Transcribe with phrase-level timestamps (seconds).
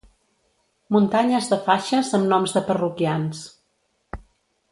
[0.95, 3.43] Muntanyes de faixes amb noms de parroquians.